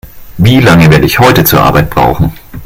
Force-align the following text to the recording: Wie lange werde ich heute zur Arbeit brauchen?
Wie 0.39 0.59
lange 0.59 0.89
werde 0.89 1.05
ich 1.05 1.19
heute 1.19 1.43
zur 1.43 1.59
Arbeit 1.61 1.91
brauchen? 1.91 2.33